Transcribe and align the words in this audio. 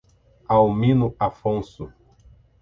Almino 0.47 1.13
Afonso 1.19 1.93